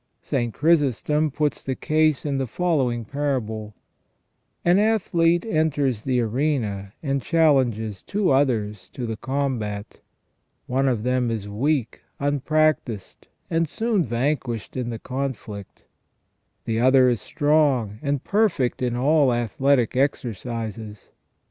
[0.23, 0.51] St.
[0.51, 3.75] Chrysostom puts the case in the following parable:"
[4.65, 9.99] An athlete enters the arena and chal lenges two others to the combat.
[10.65, 15.83] One of them is weak, unprac tised, and soon vanquished in the conflict:
[16.65, 21.11] the other is strong, and perfect in all athletic exercises.